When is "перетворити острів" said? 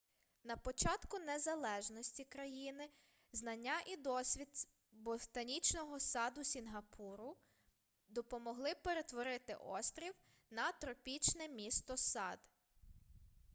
8.83-10.13